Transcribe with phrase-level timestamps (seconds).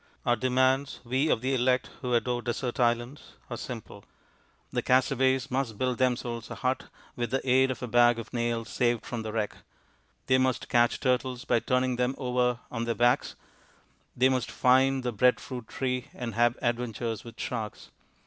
[0.25, 4.03] Our demands we of the elect who adore desert islands are simple.
[4.71, 6.85] The castaways must build themselves a hut
[7.15, 9.57] with the aid of a bag of nails saved from the wreck;
[10.25, 13.35] they must catch turtles by turning them over on their backs;
[14.17, 17.91] they must find the bread fruit tree and have adventures with sharks.